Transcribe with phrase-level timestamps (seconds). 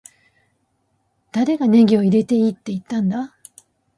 [1.31, 3.37] 誰がネギを入れていいって言ったんだ